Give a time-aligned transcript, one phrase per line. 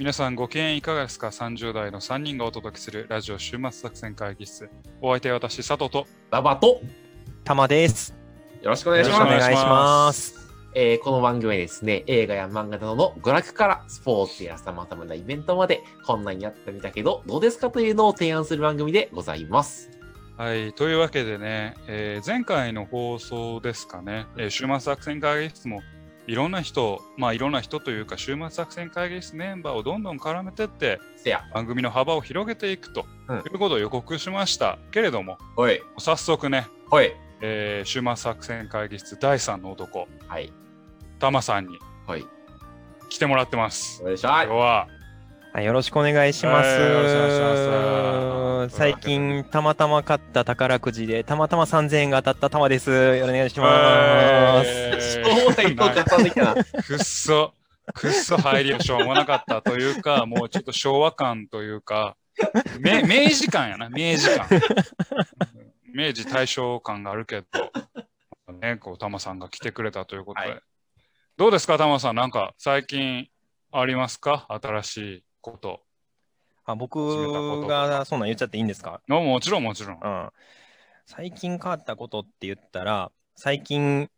[0.00, 4.70] 皆さんご機嫌いかがですか ?30 代の3人がお届けするラジオ週末作戦会議室。
[5.02, 6.06] お相手は私、佐藤と。
[6.30, 6.80] ババと
[7.44, 8.16] たまです。
[8.62, 9.40] よろしくお願いしよろしくおます。
[9.40, 10.50] 願いします。
[10.74, 19.90] えーこの番組はですね、映画や漫画などの娯楽からスポーツや様々なイベントまで、こんなにやってみたけど、どうですかというのを提案する番組でございます。
[20.38, 25.82] はい、というわけでね、えー前回の放送ですかね、えー週末作戦会議室も
[26.30, 31.00] いろんな人、まあいろんな人というか、週末作戦会議室メンバーをどんどん絡めてって。
[31.52, 35.38] 番組の幅を広げていくとうんいうことを予告しましたけれども。
[35.98, 36.68] 早速ね。
[37.40, 40.52] えー週末作戦会議室第3の男、はい。
[41.18, 41.80] タマさんに。
[43.08, 44.00] 来てもらってます。
[45.64, 46.68] よろしくお願いします。
[46.68, 52.90] はいよろしくお願いします最近、たまたま買った宝くじで、たまたま3000円が当たったたまです。
[52.90, 54.68] よろしくお願いします。
[54.68, 55.12] えーす。
[55.12, 56.64] しょうもないとこ重ねてきたな。
[56.64, 57.54] くっそ、
[57.94, 62.16] くっそ入りをしょうもなかったというか、 もうちょっと昭和感というか、
[62.78, 64.48] め明治感やな、明治感。
[65.94, 67.46] 明治大正感があるけど、
[68.60, 70.48] ね、こう、タマさんが来てくれたということで。
[70.50, 70.62] はい
[71.36, 73.26] どうですか、タマさん、なんか最近
[73.72, 74.46] ありますか？
[74.50, 75.80] 新しいこと。
[76.72, 79.00] あ僕がそんなん言っちゃっていいんですか？
[79.08, 80.00] のもちろん、もちろん。
[80.00, 80.30] うん。
[81.06, 84.08] 最近変わったことって言ったら、最近、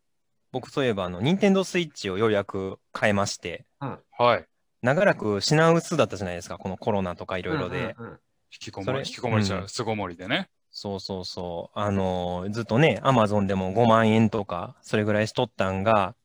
[0.51, 4.45] 僕そういえば、あの、ニンテンドースイッチをようやく買いまして、はい。
[4.81, 7.95] 長らく品薄だったじゃないですか、このコロナとかいろいろで。
[7.97, 8.19] うんうんうん
[8.53, 10.47] 引きこもり、引きこもりじゃうん巣ごもりでね。
[10.69, 11.79] そうそうそう。
[11.79, 16.15] あのーずっとね、アマゾンでも5万円とか、それぐらいしとったんが、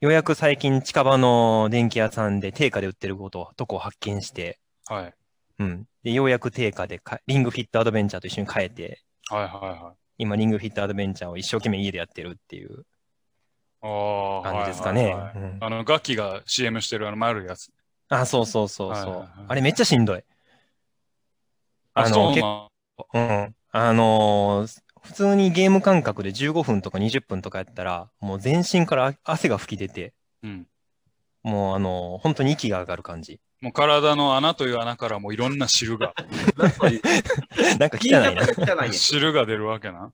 [0.00, 5.14] ようやく最近近場の電気屋さんで定価で売ってること、とこを発見して、はい。
[5.58, 5.86] うん。
[6.02, 9.96] で、ようやく定価でか、リングフィットアドベンチャーと一緒に変えて、はいはいはい。
[10.18, 12.84] 今、リングフィットアドベンチャーを一生懸命家でやってるっていう
[14.42, 15.14] 感じですかね。
[15.60, 17.70] あの、ガッキーが CM してるあの丸いやつ。
[18.08, 19.14] あ、そうそうそうそう。
[19.14, 20.22] はいはいはいあれめっちゃしんどい。
[21.94, 22.68] あ、あの結なん
[23.14, 23.18] う
[23.48, 23.54] ん。
[23.70, 30.12] あのー普通にゲーム感覚で15分とか20分とかやったら、もう全身から汗が吹き出て、
[30.42, 30.66] うん。
[31.42, 33.40] もうあのー本当に息が上がる感じ。
[33.60, 36.14] もう体の穴という穴からもういろんな汁が、
[36.56, 36.90] なんか
[37.78, 38.30] なんか聞い汚
[38.84, 38.92] いな。
[38.92, 40.12] 汁が出るわけな。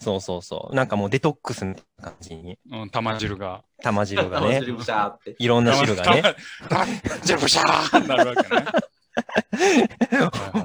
[0.00, 0.74] そうそうそう。
[0.74, 3.62] なんかもうデトックスみたいな感じに、うん、玉汁が。
[3.82, 5.36] 玉汁がね、ブシャーって。
[5.38, 6.22] いろんな汁がね。
[6.70, 6.86] 玉
[7.22, 8.64] 汁ブシャーになるわけね。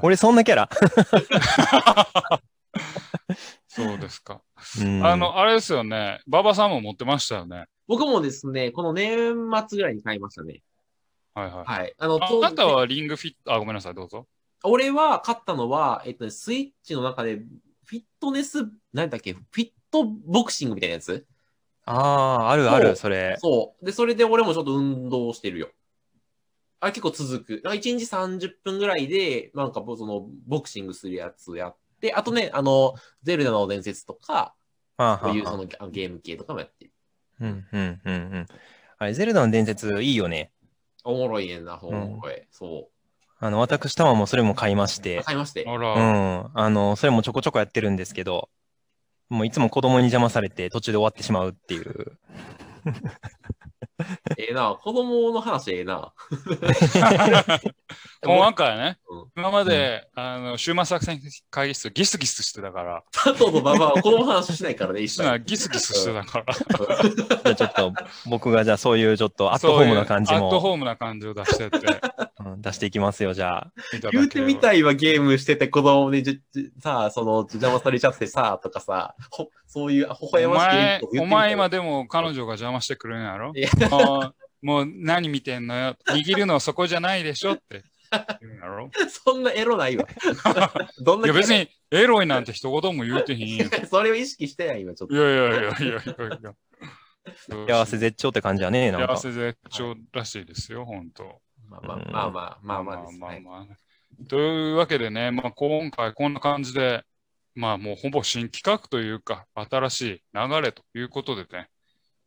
[0.02, 0.70] 俺そんなキャラ？
[3.68, 4.40] そうですか。
[4.80, 6.20] うんあの、あれですよね。
[6.26, 7.66] 馬場さんも持ってましたよね。
[7.86, 9.34] 僕もですね、この年
[9.68, 10.62] 末ぐらいに買いましたね。
[11.34, 11.66] はいはい。
[11.66, 11.94] はい。
[11.98, 14.26] あの、あなたはリングフィット、あ、ごめんなさい、どうぞ。
[14.62, 17.36] 俺は買ったのは、えっとね、スイッチの中で、
[17.84, 21.26] フィットネス、なんだっけ、フィットボクシングみたいなやつ
[21.86, 23.36] ああ、あるある、それ。
[23.40, 23.84] そう。
[23.84, 25.70] で、それで俺もちょっと運動してるよ。
[26.80, 27.62] あれ結構続く。
[27.74, 34.54] 1日30分ぐらいで、なんかその、ボクシングするやつやって、あとね、あの、ゼルダの伝説とか、
[34.96, 36.92] はあそういうはあそのあのゲーム系とかもやってる。
[37.40, 38.46] うんうんうんうん。
[38.98, 40.52] あれ、ゼルダの伝説いいよね。
[41.04, 42.42] おもろいねんな、おもろい。
[42.50, 42.88] そ
[43.38, 45.02] あの、私、たまもそれも買いましう。
[45.02, 45.22] て。
[45.22, 45.64] 買いまして？
[45.68, 46.50] あうら、ん。
[46.54, 48.48] あの、それもちょこちょこやってるんですけど、
[49.28, 52.18] もういつも子供に邪魔されて途中で終わってしまうっていう。
[54.38, 56.12] ええな、子供の話ええな。
[58.26, 59.30] もうなんかね、うん。
[59.36, 65.44] 今まで、あの、週末作戦会議室ギスギスしてたから、佐藤と馬場は子供の話しないからね、一緒に。
[65.44, 67.92] ギスギスしてたから、じゃあちょっと
[68.26, 71.78] 僕がじゃあそういうちょっとアットホームな感じそういうアットもホームな感じを出してって。
[71.78, 71.80] い
[72.52, 73.72] うん出していきますよ、じゃあ。
[74.12, 83.52] 言うてみたいわ、ゲームしてて子供にじじさあ、その、邪魔されちゃってさ、とかさ、ほそういう、微お笑ましいおってみたい前今でも彼女が邪魔してくるんやろ？
[83.54, 87.84] いやもうもう何見てんのよ握るのはそこじゃないでしょって
[88.40, 88.90] 言うんやろ？
[89.08, 90.06] そんなエロないわ。
[91.04, 93.66] どんないや別にエロいなんて一言も言うてへんよ。
[93.90, 95.14] それを意識してない、今ちょっと。
[95.14, 96.54] いやいやいやいやいやいや。
[97.66, 99.16] 幸せ絶頂って感じやね、なんか。
[99.16, 101.40] 幸せ絶頂らしいですよ、本当。
[101.68, 103.20] まあまあまあまあまあまあです。
[103.20, 103.76] はいまあまあ
[104.28, 107.02] というわけでね、まあ、今回こんな感じで、
[107.54, 111.68] まあもうほぼ新企画というか、新しい流れということでね、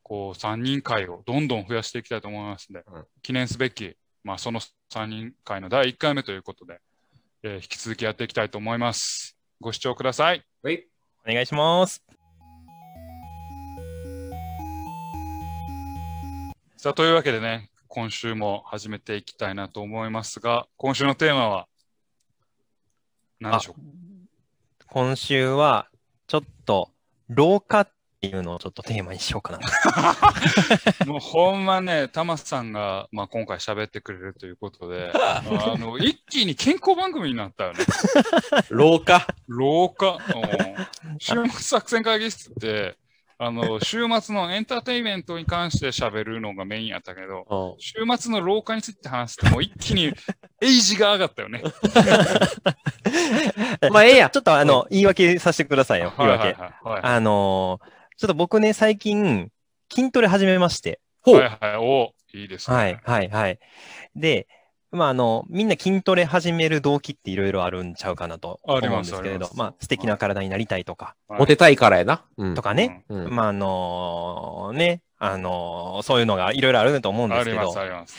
[0.04, 4.60] こう3人会をどんどん増やしていきたいと思いますので、うん記念すべき、まあその
[4.94, 6.80] 3人会の第1回目ということで、
[7.44, 9.38] えー引き続きやっていきたいと思います。
[9.60, 10.44] ご視聴ください。
[10.62, 10.86] はい。
[11.26, 12.04] お願いします。
[16.78, 21.68] さあ、というわけでね、今週も始めていきたいなと思いますが、今週のテーマは
[23.40, 23.82] 何でしょう
[24.88, 25.90] 今週は、
[26.28, 26.92] ちょっと、
[27.30, 27.90] 老化っ
[28.22, 29.60] いうのをちょっとテーマにしようかな。
[31.06, 35.44] もうほんまね、タマさんが、まあ、今回喋ってくれるということで、あ
[35.78, 37.86] の、一気に健康番組になったよね。
[38.70, 39.28] 廊下。
[39.48, 40.08] 廊下。
[40.16, 42.98] うん週末作戦会議室って、
[43.40, 50.12] あの、週末のエンターテインメントに関して喋るのがメインやったけど、 うん週末の廊下について話して、もう一気に
[50.62, 51.62] エイジが上がったよね。
[53.92, 56.14] まあ、ええやんちょっとあの、言い訳させてくださいよ。
[56.18, 56.56] 言い訳。
[56.58, 57.88] あのー
[58.18, 59.52] ちょっと僕ね、最近、
[59.94, 61.00] 筋トレ始めまして。
[61.22, 61.36] ほう。
[61.36, 62.76] はいはい、おいいですね。
[62.76, 63.60] はい、はい、はい。
[64.16, 64.48] で、
[64.92, 72.24] まあ、あの、みんな筋トレ始める動機っていろいろあるんちゃうかなと思うんですすけれどま、あ、素敵な体になりたいとか、はいモテたいからやな。
[72.38, 72.62] うんと。
[72.62, 78.18] かね、うんまあ、あのね、あのーそういうのがいろいろあると思うんですけど、あります、あいります。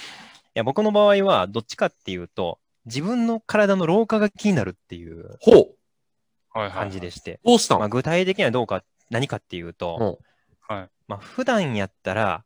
[0.54, 5.54] や、僕の場合は、どっちかっていうと、自分の体の老化が気になるっていうほう。
[6.52, 6.72] はいはい。
[6.72, 7.78] 感じでして、どうしたん？
[7.78, 10.18] まあ、具体的にはどうか、何かっていうと、
[10.66, 10.88] はい。
[11.06, 12.44] まあ、普段やったら、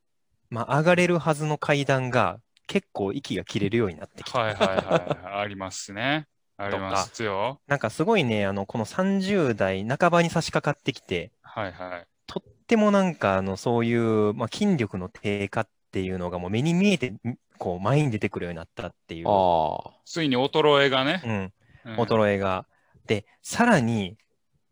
[0.51, 2.39] まあ、上がれるはずの階段が
[2.73, 5.41] 結構息が切れるようになってきて、はいはいはい。
[5.43, 6.27] ありますね。
[6.57, 7.61] ありますよ。
[7.67, 12.07] なんかすごいね、あの、この30代半ばに差し掛かってきて、はいはい。
[12.27, 17.21] とってもなんか、あの、そういう、まあ、筋力の低下っていうのがもう目に見えて、ん
[17.59, 19.91] こう、前に出てくるようになったっていう、ああ。
[20.07, 21.21] ついに衰えがね。
[21.85, 22.65] うん、うん衰えが。
[23.07, 24.17] で、さらに、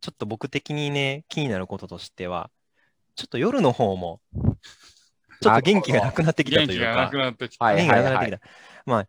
[0.01, 2.51] ちょっと僕的にね、気になることとしては、
[3.15, 4.23] ちょっと夜の方も、
[5.41, 7.65] ちょっと元気がなくなってきたというか元気がなく、なってきた。
[7.65, 8.51] はい元気はいはいがなくなってき。
[8.51, 8.51] た。
[8.87, 9.07] まあ、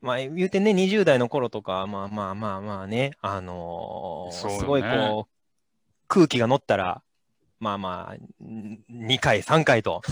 [0.00, 5.32] まあ、言うてね、20代の頃とか、まあまあまあまあね、あのーねすごいこう、
[6.08, 7.02] 空気が乗ったら、
[7.60, 10.02] まあまあ、2回、3回と、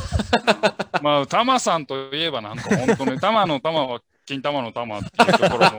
[1.03, 5.79] まあ、タマさんといえばなんか本当に、タマのタマは金玉の玉っていうところも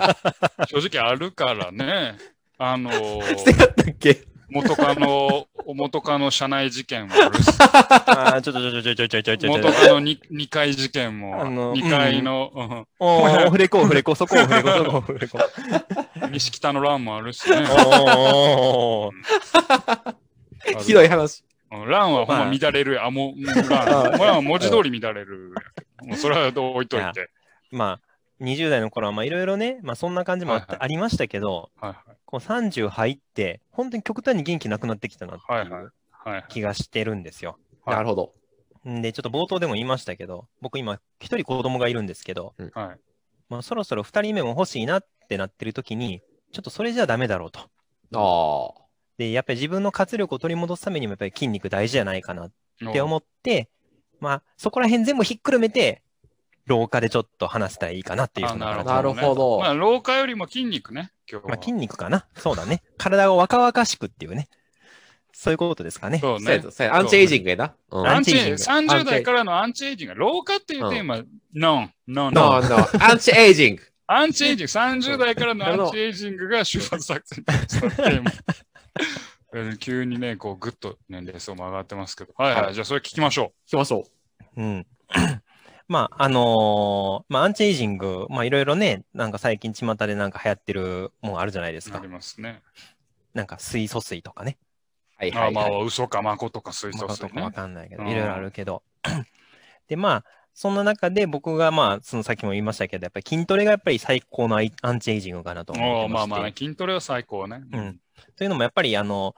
[0.68, 2.18] 正直あるからね。
[2.57, 2.92] あの
[3.38, 4.22] してやったっけ？
[4.54, 7.48] 元カノ、元カノ社内事件もあるし。
[7.60, 9.50] ああ、ちょっとちょちょちょちょちょちょ。
[9.50, 12.52] 元カノ 2, 2回事件も、あの2回の。
[12.54, 12.60] う、
[13.00, 15.40] おー、オフレコ、オフレコ、そこオフレコ、そこオフレコ。
[16.32, 17.66] 西北の乱もあるしね。
[17.70, 19.12] お。
[20.80, 21.44] ひどい話。
[21.88, 23.06] ランはほんま乱れるや。
[23.08, 24.20] あ、もう、ラン。
[24.20, 25.54] は文字通り乱れる。
[26.16, 27.30] それは置いといて。
[27.72, 28.12] まあ。
[28.44, 32.18] 20代の頃は、まあいろいろね、まあそんな感じもあ,、はいはいありましたけど、はいはい。
[32.25, 36.45] こう30入って、本当に極端に元気なくなってきたなってはいはいいうはい。
[36.50, 37.57] 気がしてるんですよ。
[37.86, 38.34] はいなるほど。
[38.90, 43.00] んで、ちょっと冒頭でも言いましたけど、僕今、一人子供がいるんですけど、はい。
[43.50, 47.60] まあ、そろそろ二人目も欲しいなってなってる時に、ちょっとそれじゃダメだろうと。
[48.16, 48.84] ああ。
[49.18, 52.51] で、やっぱり自分の活力を取り戻すためにもやっぱり筋肉大事じゃないかなっ
[52.92, 53.69] て思って、
[54.19, 56.01] まあ、そこら辺全部ひっくるめて、
[56.65, 61.50] 廊下でちょっと話したらいいかなっていうふうななるほどまあ、廊下よりも筋肉ね、今日は。
[61.50, 62.25] まあ、筋肉かな。
[62.36, 62.83] そうだね。
[62.98, 64.48] 体を若々しくっていうね。
[65.33, 66.19] そういうことですかね。
[66.19, 67.75] そうねそうアンチエイジングやな。
[67.92, 68.94] うんアアンチエインチエイジンジング。
[68.94, 70.15] 30代からのアンチエイジング。
[70.15, 71.24] 廊下っていうテーマ、
[71.54, 73.04] ノン、ノン、No, no.
[73.04, 73.83] アンチエイジング。
[74.07, 74.71] アンチエイジング。
[74.71, 78.31] 30代からのアンチエイジングが出発作戦のテーマ。
[79.56, 82.33] えー急にね、こう、ぐっと年齢層も上がってますけど。
[82.38, 82.62] はいは。
[82.63, 84.06] はいいじゃあ、それ聞きましょ行きましょ
[84.56, 84.88] うん。
[85.94, 91.94] まあ、あのーまあ、アンチエイジング、まあ、いろいろね、なんか最近巷でなんか流行ってるもんあるじゃないですう。
[91.94, 92.07] あかり。
[92.07, 92.64] ますね。
[93.33, 94.57] なんか水素水とかね。
[95.19, 95.23] う。
[95.23, 97.52] はいあまあはいはい。、嘘かまことか水素水まあとかわね。
[97.52, 98.83] かんないけど、うんいろいろあるけど。
[99.88, 106.06] で、まあ、そんな中で僕がまあ、そのさっきも言いましたけど、やっぱり筋トレがやっぱり最高のアンチエイジングかなと思ってまして。
[106.06, 107.64] おーまあまあね、筋トレは最高ね。
[107.71, 108.00] うん。
[108.35, 109.35] というのもやっぱりあの、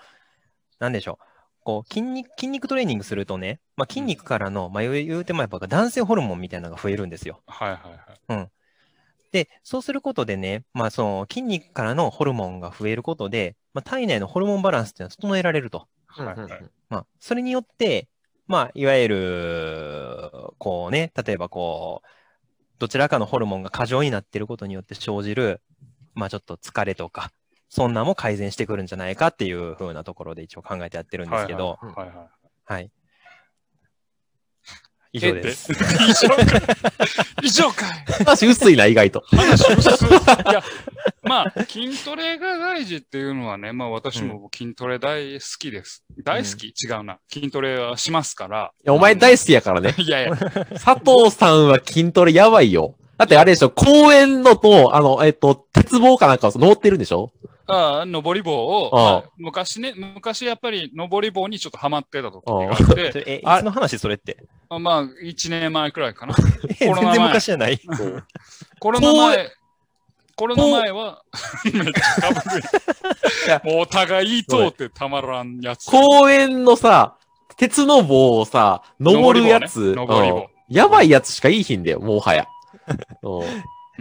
[0.80, 1.26] なんでしょう。
[1.62, 7.42] こう筋肉、筋肉トレーニングするとね、まあ、筋肉からの、まあ、言うてもやっぱ男性ホルモンみたいなのが増えるんですよ。
[7.48, 7.78] はいは
[8.30, 8.50] いはい。
[9.32, 15.88] で、そうすることでね、まあ、その筋肉からのホルモンが増えることで、まあ、体内のホルモンバランスっていうのは整えられると。
[16.18, 16.50] うんはいはい
[16.88, 18.08] まあ、それによって、
[18.48, 22.08] まあ、いわゆる、こうね、例えばこう、
[22.80, 25.62] どちらかのホルモンが過剰になっていることによって生じる、
[26.14, 27.32] まあちょっと疲れとか、
[27.68, 32.28] そんなも改善してくるんじゃないかっていう風なところで一応考えてやってるんですけど、はいはいはい
[32.66, 32.92] はい。
[35.20, 35.30] はい。
[35.30, 35.72] 以上です。
[35.72, 36.46] 以上かい。
[37.48, 38.24] 以上かい。
[38.26, 39.24] 話薄いな、意外と。
[39.32, 40.08] 話薄い。
[40.08, 40.12] い
[40.54, 40.64] や、
[41.24, 46.04] まあ、筋トレが大事っていうのはね、まあ私も筋トレ大好きです。
[46.24, 47.20] 大好き、違うな。
[47.32, 48.72] 筋トレはしますから。
[48.84, 49.96] いやお前大好きやからね。
[50.00, 52.96] いやいや、佐藤さんは筋トレやばいよ。
[53.18, 57.32] だってあれでしょ、公園のと、あの、えっと、鉄棒かなんかを登ってるんでしょ？
[57.68, 62.78] ああ、登り棒を、ああまあ昔ね、昔やっぱり登り棒にちょっとハマってた時があっ
[63.14, 63.98] て、 え、いあつの話？
[63.98, 64.38] それって。
[64.70, 66.36] あまあ、1年前くらいかな。
[66.80, 67.80] え全コロナ前然昔じゃない。
[68.80, 69.50] コロナ前、
[70.36, 71.24] コロナ前は、
[71.74, 72.64] めっちゃかぶる
[73.48, 73.62] や。
[73.64, 75.86] もうお互い通ってたまらんやつ。
[75.90, 77.16] 公園のさ、
[77.58, 82.48] 鉄の棒をさ、登るやつ、登り棒ねやばいやつしかいいひんだよ、もはや。
[83.24, 83.44] う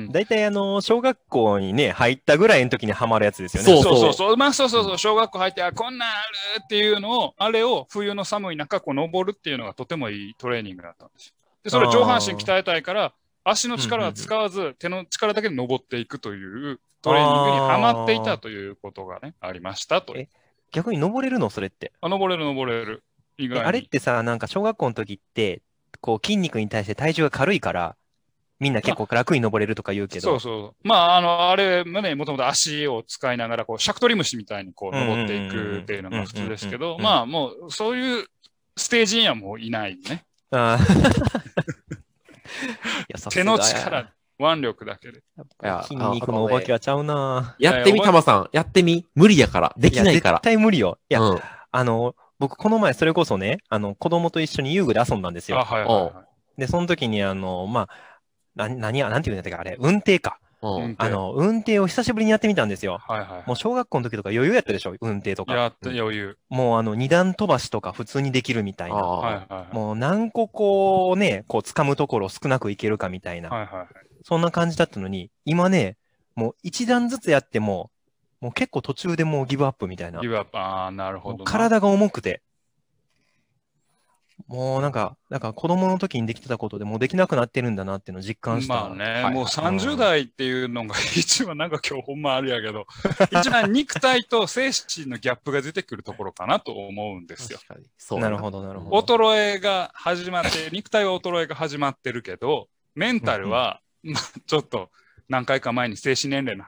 [0.01, 3.69] ん大体あの、小学校にね、入ったぐらいの時にハマるやつですよね。
[3.69, 4.37] そうそうそうそう。
[4.37, 4.99] まあそうそうそう。
[4.99, 6.13] 小学校入って、あ、こんなんあ
[6.57, 11.35] るっていうのを、あれを冬の寒い中、こう登るっていうのがとてもいいトレーニングだったんですよ。
[11.63, 13.13] で、それ上半身鍛えたいから、
[13.45, 20.17] 足の力は使わず、手の力だけで登っていくというトレーニングにはまっていたということがね、ありましたと。
[20.17, 20.29] え
[20.73, 21.93] 逆に登れるのそれって？
[22.01, 23.05] あ、登れる登れる。
[23.39, 23.65] 意え外に。
[23.65, 25.63] あれってさ、なんか小学校の時って、
[26.01, 27.95] こう筋肉に対して体重が軽いから、
[28.65, 30.89] みんな結構楽に登れるとか言うけど、そうそう。
[30.89, 38.27] まあ、あの、あれもね、もともと足を使いながら、こう、シャクトリムシみたいにこう、登っていくっていうのが普通ですけど、まあ、もう、そういう
[38.75, 40.25] ステージにはもういないね。
[40.51, 40.79] あ
[43.31, 45.23] 手の力、腕力だけで。
[45.37, 47.55] やっぱり筋肉のお化けはちゃうな。
[47.59, 48.49] やってみ、たまさん。
[48.51, 49.05] やってみ。
[49.15, 49.75] 無理やから。
[49.77, 50.43] できないからや絶。
[50.45, 50.97] 対無理よ。
[51.11, 51.41] いや、うん
[51.71, 55.65] あの、僕、この前、それこそね、あの、子供と一緒に遊具で遊んだんですあ、よ。
[55.65, 56.25] はいはいは
[56.57, 56.61] い。
[56.61, 57.89] で、その時に、あの、まあ、
[58.55, 60.39] な、何や、なんていうんだったっけ、あれ、運転か。
[60.63, 62.99] うんうんあの、運転を久しぶりにやってみたんですよ。
[63.07, 63.45] はいはい。
[63.47, 65.55] もう小学校の時とか余裕やったでしょ、運転とか。
[65.55, 66.39] やって余裕。
[66.49, 68.97] もうあの、二段飛ばしとか普通にできるみたいな。
[68.97, 69.75] はいはいはい。
[69.75, 73.51] もう何個こうね、こう掴むところ少なくいけるかみたいな。
[73.51, 73.87] はいはいはい。
[74.23, 75.99] そんな感じだったのに、今ね、
[76.35, 77.91] もう一段ずつやっても、
[78.41, 80.21] もう結構途中でもうギブアップみたいな。
[80.21, 81.45] ギブアップ、ああ、なるほどな。
[81.45, 82.43] 体が重くて。
[84.47, 88.75] もうなんか、なんか子供の時にできてたことでもうできなくなってるんだなっていうのを実感した。
[88.75, 92.87] まあね、はいもう30代っていうのが一番なんか今日ほんまあれやけど、
[93.41, 97.59] 一番肉体と精神のギャップが出てくるところかなと思うんですよ。
[97.59, 97.87] 確かに。
[97.97, 99.17] そうだなるほど、なるほど。
[99.17, 104.91] 衰えが始まって、肉体は衰えが始まってるけど、メンタルは、まあちょっと
[105.29, 106.65] 何回か前に精神年齢の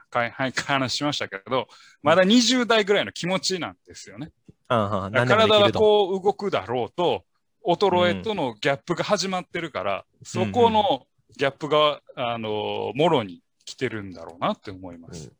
[0.65, 1.67] 話しましたけど、
[2.01, 4.31] まだ20代ぐらいの気持ちなんですよね。
[4.67, 5.71] ああはあ何でもで体は。
[5.71, 7.23] こう動くだろうと、
[7.65, 11.05] 衰えとのギャップが始まってるから、そこの
[11.37, 15.31] ギャップが、あの、もろに来てるんだろうなって思います。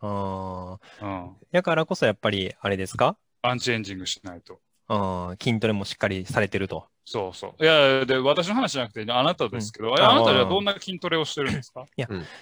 [0.00, 1.06] ああ。
[1.06, 1.36] うん。
[1.52, 3.16] だからこそやっぱり、あれですか？
[3.42, 4.60] アンチエンジングしないと。
[4.88, 6.86] ああ筋トレもしっかりされてると。
[7.04, 7.62] そうそう。
[7.62, 11.86] いや、で、私の話じゃなくて、あなたですけど、うんあなたはどんな筋トレをしてるんですか？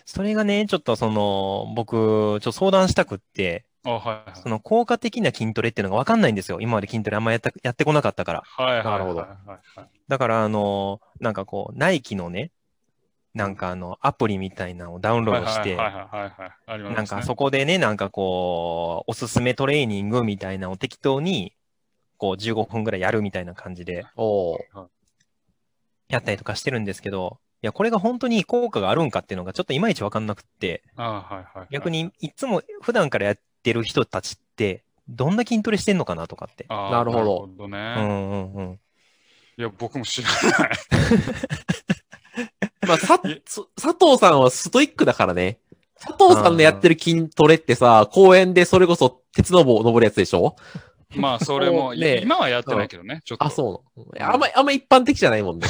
[0.05, 4.41] それがね、ちょっとその、僕、ちょっと相談したくって、あ、はいはい。
[4.41, 6.61] その効果的な筋トレっていうのがわかんないんですよ。
[6.61, 8.43] 今まで筋トレあんまやったやってこなかったから。
[8.45, 8.85] はいはいはい。
[8.85, 9.27] なるほど
[10.09, 12.51] だから、あの、なんかこう、ナイキのね、
[13.35, 16.53] なんかあの、アプリみたいなのをダウンロードして、はいはいはいはいはい。
[16.67, 16.97] ありますね。
[16.97, 21.53] なんかそこでね、なんかこう、おすすめトレーニングみたいなのを適当に、
[22.19, 24.07] こう15分ぐらいやるみたいな感じで
[26.09, 31.69] やったりとかしてるんですけど、いや、これが本当に効果があるんかっていうのがちょっといまいちわかんなくって、あはいはいはい。
[31.71, 36.67] 逆にいつも普段からやってる人たちって、どんな筋トレしてんのかなとかって。
[36.69, 37.79] あー、なるほどどうね。
[37.79, 38.81] んうんうん。
[39.59, 40.71] いや、僕も知らない。
[42.87, 45.59] まあ、佐藤さんはストイックだからね。
[45.99, 50.57] 佐藤さんのやってる筋トレってさ、公園でそれこそ鉄の棒を登るやつでしょ？
[51.15, 53.45] まあ、それも、 ね今はやってないけどね、ちょっと。
[53.45, 55.69] あ、そうあんま、あんま一般的じゃないもんね。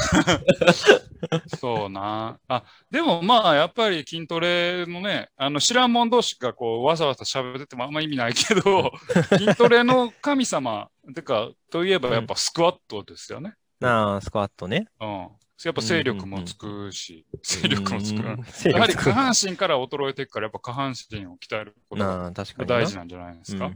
[1.59, 2.39] そうな。
[2.49, 8.93] あ、でもまあ、やっぱり筋トレのね、あの、知らん者同士がこう、わざわざ喋っててもあんま意味ないけど、
[9.37, 13.55] 筋トレの神様、てか、といえばやっぱスクワットですよね。
[13.83, 14.89] ああ、スクワットね。
[15.01, 15.29] うん。
[15.65, 18.19] やっぱ勢力もつくし、勢力もつく。
[18.19, 22.31] うん勢やはり下半身から衰えていくから、やっぱ下半身を鍛えることが。
[22.67, 23.73] 大事なんじゃないですか？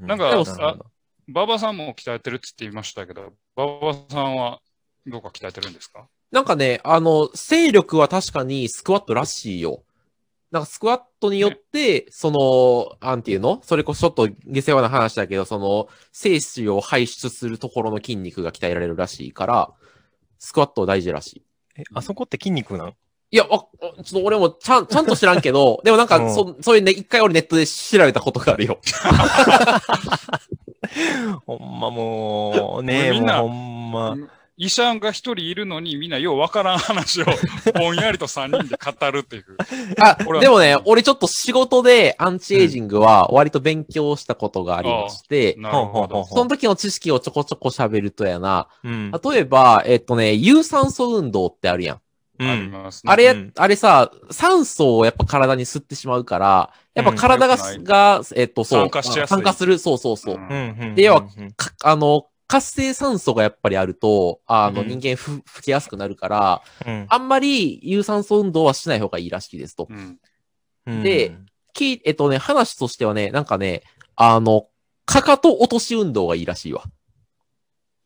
[0.00, 0.44] なんか
[1.26, 4.60] 馬場さんも鍛えてるって言っていましたけど、馬場さんは
[5.06, 6.08] どうか鍛えてるんですか？
[6.32, 9.84] なんかね、あの、勢力は確かにスクワットらしいよ。
[10.50, 13.60] なんかスクワットによって、その、なんていうの？
[13.62, 19.72] それこそちょっと下世話な話だけど、その、精子を排出するところの筋肉が鍛えられるらしいから、
[20.44, 21.42] スクワット大事らしい。
[21.78, 22.94] え、あそこって筋肉なん？
[23.30, 28.78] いや、わちょっと俺もちゃん、ちゃんと知らんけど、 でもなんか、うんそ、そういうね、一回俺ネットで調べたことがあるよ。
[31.46, 34.16] ほんまもう、ねみんなもうほんま。
[34.56, 37.26] 医者が一人いるのにみんなようわからん話を
[37.74, 39.44] ぼんやりと三人で語るっていう。
[40.00, 48.68] あでもね、俺ちょっと仕事でアンチエイジングは割と勉強したことがありまして、その時の知識をちょこちょこ喋るとやな。
[48.84, 49.10] うん。
[49.10, 52.00] 例えば、えっとね、有酸素運動ってあるやん。
[52.38, 52.70] うありん。
[52.70, 53.12] ますね。
[53.12, 58.80] あれや、うんあれさ、酸素をやっぱ体に吸ってしまうから、やっぱ体が、うんが、えっと、そう。
[58.82, 60.38] 酸化しやすい酸化する、そうそうそう。
[60.94, 61.24] で要は
[61.82, 69.86] あの、活性酸素がやっぱりあると、あの、うん人間ふ、吹きやすくなるから、うんあんまり有酸素運動はしない方がいいらしいですと。
[69.90, 70.18] うん。
[70.86, 71.36] うんで、
[71.72, 73.82] き、えっとね、話としてはね、なんかね、
[74.16, 74.68] あの、
[75.06, 76.84] かかと落とし運動がいいらしいわ。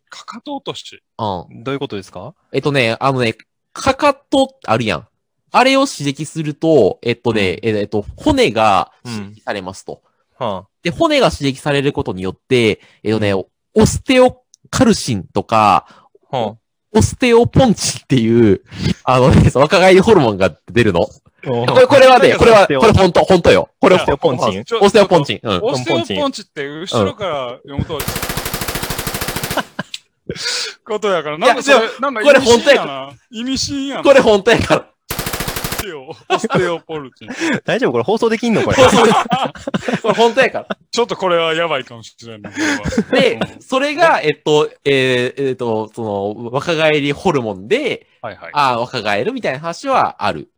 [0.08, 1.02] かかと落とし？
[1.18, 1.64] うん。
[1.64, 2.34] どういうことですか？
[2.52, 3.34] えっとね、あのね、
[3.72, 5.08] かかとあるやん。
[5.50, 10.02] あれを刺激すると、えっとね、えっと、骨が刺激されますと。
[10.38, 13.34] はで、骨が刺激されることによって、えっとね、
[13.74, 16.56] オステオカルシンとか、オ
[17.00, 18.62] ステオポンチっていう、
[19.04, 21.00] あのね、若返りホルモンが出るの。
[21.00, 21.80] こあ。
[21.80, 23.68] れ、これはね、これは、これ本当本当よ。
[23.80, 24.64] これオステオポンチン？
[24.80, 25.40] オステオポンチン。
[25.42, 25.60] うん。
[25.62, 27.98] オステオポンチって後ろから読むと、
[30.84, 33.12] ことやから、なんかそれ、なんかこれ本当やな。
[33.30, 34.02] 意味深やな。
[34.02, 34.88] これ本当やから。
[35.88, 37.28] テオ、オステオポルチン。
[37.64, 37.92] 大丈夫？
[37.92, 38.76] これ放送できんのこれ？
[40.02, 40.76] これ本当やから。
[40.90, 42.52] ちょっとこれはやばいかもしれない。
[43.10, 48.50] でそれが、えっと、えーえっと、その、若返りホルモンで、はいはい。
[48.52, 50.50] ああ、若返るみたいな話はある。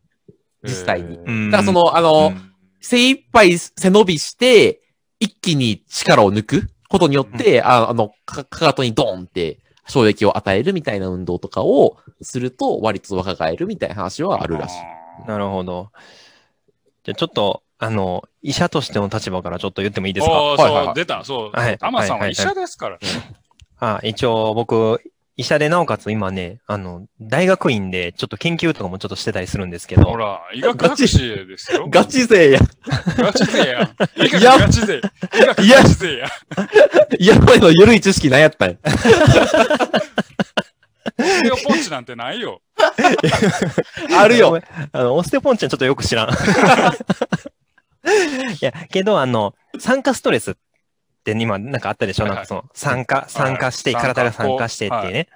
[0.62, 2.32] 実際にえーうんだからその、あの、
[2.80, 4.80] 精一杯背伸びして、
[5.20, 14.74] 一気に力を抜くことによって、ああの、かかかとにドーンって衝撃を与えるみたいな運動とかをすると、割と若返るみたいな話はあるらしい。
[15.26, 15.90] なるほど。
[17.04, 20.32] じゃあちょっと、あの、医者としての立場からちょっと言ってもいいですか？
[20.32, 21.50] おーはいはいはいそう、出た、そう。
[21.58, 22.98] はいタマさんは医者ですから。
[23.78, 25.00] あ一応僕、
[25.38, 31.86] 医者でなおかつ今ね、あの、大学院でちょっと研究とかもちょっとしてたりするんですけど、ほら、医学博士ですよ。
[31.88, 32.60] ガチ勢や。
[33.16, 33.96] ガチ勢やん。
[34.22, 34.98] 医学いやガチ勢。
[34.98, 35.00] 医
[35.46, 36.26] 学ガチ勢や。
[37.18, 38.76] いや、これの緩い知識何やったんや。
[41.18, 42.62] オステオポンチなんてないよ。
[44.18, 44.60] あるよ。
[44.92, 46.30] あの、オステオポンチはちょっとよく知らん。
[46.32, 46.34] い
[48.60, 50.54] や、けど、あの、酸化ストレスっ
[51.24, 55.28] て今なんかあったでしょ、はいはいなんかその、酸化、酸化して、酸化体が酸化してっていうね。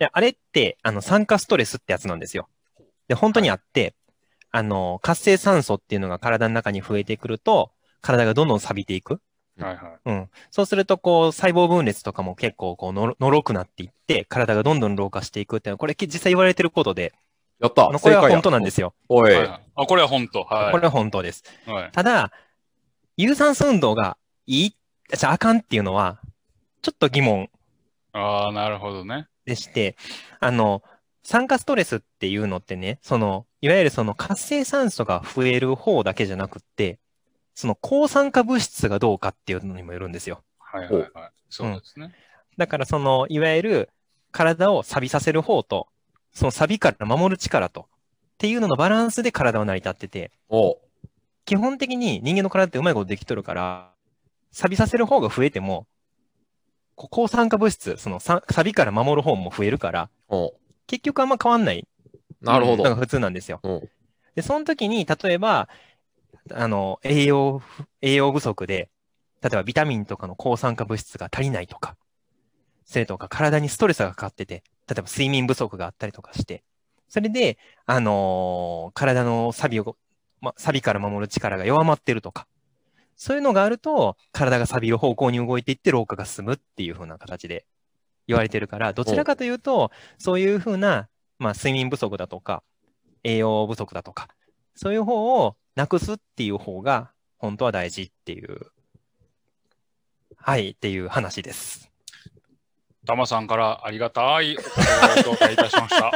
[0.00, 2.48] いや、あれって、あの、酸化ストレスってやつなんですよ。
[3.08, 3.94] で、本当にあって、
[4.50, 9.20] あの、活性酸素っていうのが体の中に増えてくると、体がどんどん錆びていく。
[9.58, 10.00] はいはい。
[10.04, 10.30] うん。
[10.50, 17.12] そうすると、こう、細胞分裂とかも結構、こうのろ、のろくなっていって、体がどんどん老化していくっていうのは、これ実際言われてることで、
[17.60, 17.86] やった。
[17.86, 18.94] これは本当なんですよ。
[19.08, 19.32] おい。
[19.32, 20.44] はいはいあ、これは本当。
[20.44, 20.72] はい。
[20.72, 21.44] これは本当です。
[21.66, 21.90] はい。
[21.92, 22.32] ただ、
[23.16, 24.76] 有酸素運動がいい、
[25.14, 26.20] じゃああかんっていうのは、
[26.82, 27.48] ちょっと疑問
[28.12, 29.28] ああ、なるほどね。
[29.44, 29.96] でして、
[30.40, 30.82] あの、
[31.24, 36.98] 酸化ストレスっていうのってね、その、いわゆるその活性酸素が増える方だけじゃなくって、
[37.54, 40.42] その抗酸化物質がどうかっていうのにもよるんですよ。
[40.58, 41.10] はいはいはい。
[41.50, 42.14] そうですね。
[42.56, 43.90] だからその、いわゆる
[44.30, 45.88] 体を錆びさせる方と、
[46.32, 47.84] その錆びから守る力と、っ
[48.38, 50.32] ていうののバランスで体は成り立ってて、
[51.44, 53.92] 基本的に人間の体ってうまいことできとるから、
[54.50, 55.86] 錆びさせる方が増えても、
[56.96, 60.10] 抗酸化物質、そのさ錆びから守る方も増えるから、
[60.86, 61.86] 結局あんま変わんない
[62.40, 62.84] なるほど。
[62.84, 63.60] のが普通なんですよ。
[63.62, 63.88] うん
[64.34, 65.68] で、その時に、例えば、
[66.50, 67.62] あの、栄養、
[68.00, 68.90] 栄養不足で、
[69.42, 71.96] 例えばビタミンとかの抗酸化物質が足りないとか、
[72.84, 76.64] それとか体にストレスがかかってて、例えば睡眠不足があったりとかして、
[77.08, 79.96] それで、あのー体の錆を、
[80.40, 82.46] ま、錆から守る力が弱まってるとか、
[83.16, 87.66] そういうのがあると、体が錆びる方向に動いていって老化が進むっていう風な形で
[88.28, 92.62] 言われてるから、どちらかというと、そういう風な、まあ、睡眠不足だとか、
[93.24, 94.28] 栄養不足だとか、
[94.74, 98.66] そういう方をなくすっていう方が、本当は大事っていう、
[100.36, 101.90] はい、っていう話です。
[103.06, 106.12] タマさんからありがたいお言葉を頂戴いたしました。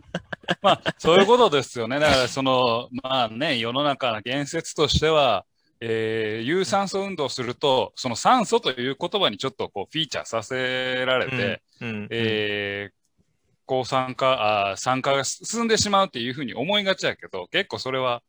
[0.62, 1.98] まあ、そういうことですよね。
[1.98, 5.44] だから、その、まあね、世の中の言説としては、
[5.80, 13.02] えー有酸素運動すると、その酸素という言葉にちょっとこうフィーチャーさせられて、うん、うんえー
[13.66, 18.22] 抗酸化あー、酸化が進んでしまうっていうふうに思いがちやけど、結構それは、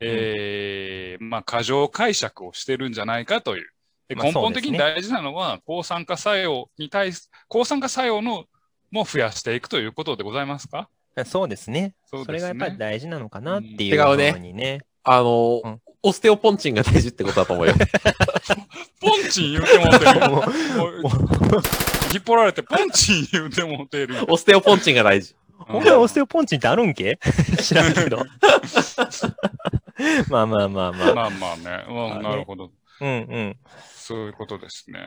[0.00, 3.70] えーまあ、過剰解釈をしてるんじゃないかという。
[4.08, 8.46] でまあ根本的に大事なのは、抗酸化作用に対す、抗酸化作用の
[8.90, 10.88] も増やしていくということでございますか？
[11.26, 11.94] そうですね。
[12.06, 14.80] そねそれがやっぱり大事なのかなっていうふうにね。
[15.04, 17.74] あの、うんオステオポンチンが大事ってことだと思うよ。
[19.02, 20.10] ポンチン言うてもうてる。
[22.14, 24.14] 引っ張られてポンチン言うてもうてる。
[24.26, 25.36] オステオポンチンが大事。
[25.68, 27.18] お前オステオポンチンってあるんけ？
[27.60, 28.24] 知らんけど。
[30.28, 31.14] まあまあまあまあ。
[31.14, 31.84] まあまあね。
[31.88, 32.72] うん、あねなるほど。
[33.00, 33.56] うんうん。
[33.94, 35.00] そういうことですね。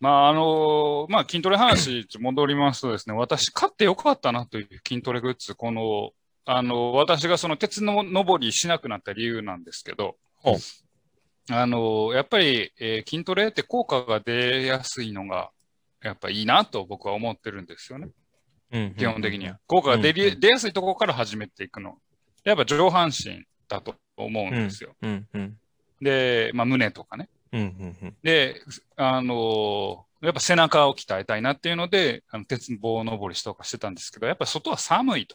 [0.00, 6.12] まあ、あのまあ、筋トレ話戻りますとですね、私、買ってよかったなという筋トレグッズ、この、
[6.46, 10.16] あの、私がその鉄の登りしなくなった理由なんですけど
[11.50, 15.50] あのやっぱり、えー筋トレって効果が出やすいのが、
[16.02, 18.08] やっぱいいなと僕は思ってるんですよね。
[18.72, 19.58] うん基本的には。
[19.66, 21.98] 効果が出出やすいところから始めていくの。
[22.44, 24.94] やっぱ上半身だと思うんですよ。
[25.02, 25.56] うんうん。
[26.02, 27.28] で、まあ、胸とかね。
[27.52, 28.16] うんうんうん。
[28.22, 28.60] で、
[28.96, 35.34] あのーやっぱ背中を鍛えたいなっていうので、あの鉄棒登りしとかしてたんですけど、やっぱ外は寒いと。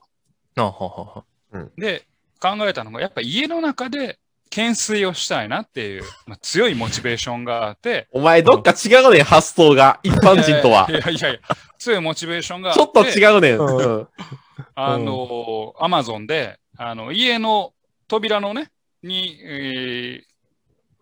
[0.57, 1.69] あははは。
[1.75, 2.05] で、
[2.39, 4.19] 考えたのが、やっぱ家の中で
[4.51, 9.99] 懸垂をしたいなっていう、まあ、強いモチベーションがあって、お前どっか違うねん、発想が。
[10.03, 10.85] 一般人とは。
[10.87, 11.39] いやいやいや、
[11.79, 14.07] 強いモチベーションがあって、ちょっと違うねん
[14.75, 17.73] あのー、アマゾンで、あの、家の
[18.07, 18.71] 扉のね、
[19.03, 20.21] に、えー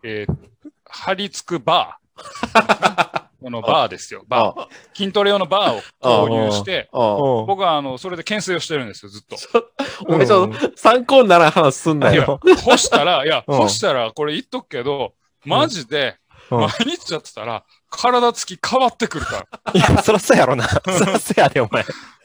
[0.02, 0.54] えー
[0.94, 3.24] 貼り付くバー。
[3.42, 4.60] このバーですよ、バー。
[4.62, 9.36] あ筋トレ用のバーを購入して、僕はあのそれで懸垂をしてるんですよ、ずっと。
[10.08, 12.40] お前ちょっと参考にならん話すんないよ。
[12.64, 15.14] 干したら、いや、うん干したら、これ言っとくけど、
[15.44, 16.16] マジで、
[16.50, 20.68] うん毎日やってたら、体つき変わってくるかいや、そらそうやろな。
[20.68, 21.84] そらそうやで、お前。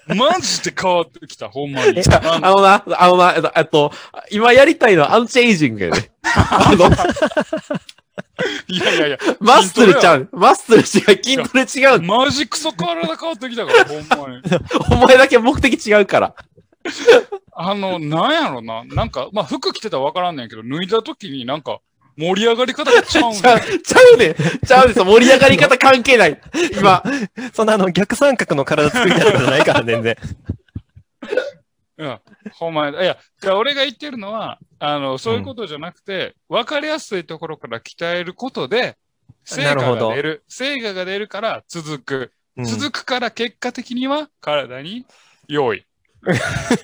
[0.10, 0.16] ら。
[0.16, 2.00] マジで変わってきた、ほんまに。
[2.00, 3.92] えあのな、あのな、えっとえっと、
[4.32, 6.12] 今やりたいのはアンチエイジングやね。
[6.24, 6.90] あの、
[8.68, 10.30] いやいやいや、マッスルちゃう。
[10.32, 10.84] マッスル違う。
[11.24, 12.02] 筋トレ違う。
[12.02, 14.42] マジクソ体変わってきたから、ほんまに。
[15.04, 16.36] お前だけ目的違うから。
[17.54, 21.80] あの、なんやろな、なんか、まあ、服着てたらわからんねんけど、脱いだ時になんか、
[22.18, 24.36] 盛り上がり方がちゃうん ちゃちゃうねん。
[24.36, 24.96] ちゃうねん。
[24.96, 26.42] そう盛り上がり方関係ない。
[26.78, 27.04] 今。
[27.54, 30.18] そんなあの逆三角の体作りたいことじゃないから、全然。
[32.00, 32.22] い や、
[32.54, 33.04] ほんまや。
[33.04, 38.98] いや、じゃあ俺が言ってるのは、あの、そういうことじゃなくて、わ、かりやすいところから鍛えることで、
[39.46, 40.44] 成果が出る。
[40.48, 42.32] 成果が出るから続く。
[42.58, 45.06] うん続くから結果的には体に
[45.48, 45.86] 良い。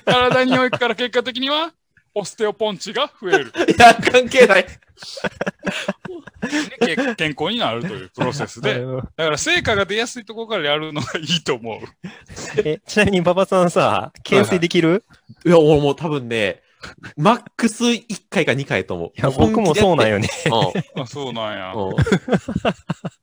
[0.06, 1.74] 体に良いから結果的には
[2.16, 3.52] オステオポンチが増える。
[3.78, 4.66] いや、関係ない。
[6.80, 11.80] で け健康になるというプロセスで、だから成果が出やすいところからやるのがいいと思う。
[12.64, 15.04] えちなみに馬場さんさ、懸垂できる？
[15.46, 16.62] いや、俺もう多分ね、
[17.18, 19.10] マックス1回か2回と思う。
[19.10, 20.30] いや、僕もそうなんよね。
[20.46, 21.74] うんあそうなんや。
[21.74, 21.96] うん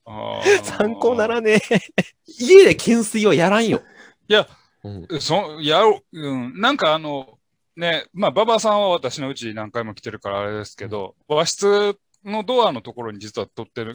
[0.05, 1.79] あー参考ならねえ。
[2.27, 3.81] 家で懸垂はやらんよ。
[4.29, 4.47] いや、
[4.85, 7.39] うん、そやろう、うん、なんかあの、
[7.77, 13.95] ね、まあ、馬場さんは私のうちに何回も来てるからあれですけど、和室のドアのところに実は取ってる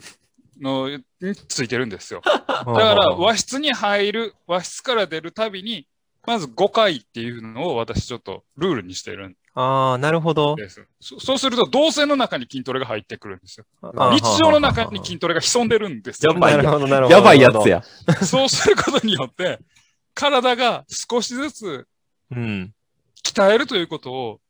[0.60, 1.04] のに
[1.48, 2.20] ついてるんですよ。
[2.24, 5.86] だ だから和室に入る、和室から出るたびに、
[6.26, 10.54] まず5回っていうのを私ちょっとルールにしてるんああ、なるほど。
[10.56, 10.86] です。
[11.00, 13.66] そそうすると動線の中に筋トレが入ってくるんですよ。
[14.12, 16.32] 日常の中に筋トレが潜んでるんですよ。
[16.32, 17.16] やばいなるほど、なるほど。
[17.16, 17.68] やばいやつ。
[17.68, 17.82] や。
[18.24, 19.58] そうすることによって、
[20.14, 21.86] 体が少しずつ
[22.30, 22.72] うん。
[23.38, 24.40] 鍛えるということを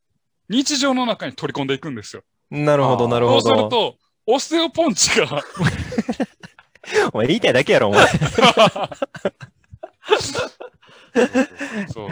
[0.49, 2.23] 日常の中に取り込んでいくんですよ。
[2.51, 3.69] なるほど、なるほそうするど。
[3.69, 3.97] と、
[4.27, 5.27] オステオポンチが
[7.13, 8.07] お前言いたいだけやろ、お前。
[11.93, 12.09] そう。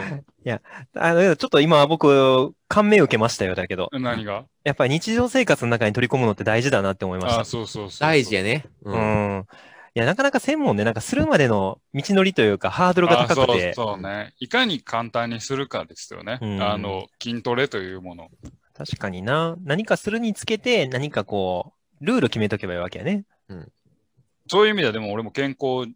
[0.95, 3.89] あの、ちょっと今僕、感銘受けましたよ、だけど。
[3.93, 4.45] 何が？
[4.63, 7.45] やっぱり日常生活の中に取り込むのって大事だなって思いましあた。
[7.45, 7.99] そうそうそう。
[8.01, 8.65] 大事やね。
[8.83, 8.91] う。
[8.91, 9.45] うんん。
[9.97, 14.35] いや、なかなか専門で、なんかするまでの道のりというか、ハードルが高くて、そうね。
[14.39, 16.37] いかに簡単にするかですよね。
[16.39, 18.29] うんあの、筋トレというもの。
[18.75, 19.57] 確かにな。
[19.63, 23.25] 何かするにつけて、何かこう、ルール決めとけばいいわけやね。
[24.47, 25.91] そういう意味ではでも俺も健康、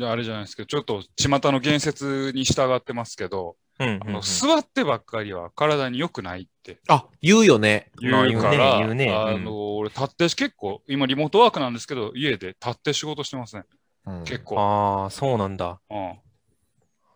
[0.00, 7.90] あれじゃないですけど、ちょっと巷の言説に従ってますけど、うんうんうん、あの座ってばっかりは体に良くないってあ、言うよね。
[7.98, 13.64] 言うから、まあ言うね言うねあうんの、俺立ってし結構、今リモートワークなんですけど、家で立って仕事してますね。
[14.06, 14.60] うん結構。
[14.60, 15.80] ああ、そうなんだ。
[15.90, 15.98] うん。
[16.06, 16.20] あ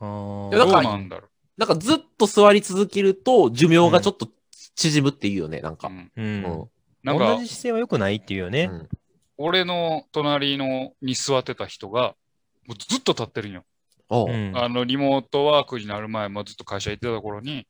[0.01, 4.29] ーどうなんだろなんかずっと座り続けると寿命がちょっと
[4.77, 5.77] 縮むっていうよね、なんう。
[5.77, 5.91] かう。
[5.91, 6.13] ん、う。
[6.17, 6.69] うんん。
[7.03, 8.69] なんか同じ、姿勢は良くないっていうよね。
[8.73, 8.89] うん
[9.41, 12.17] 俺の隣のに座ってた人が、
[12.67, 13.63] もうずっと立ってるんよ。
[14.57, 17.67] あの、リモートワークになる前もずっと会社行ってた頃に、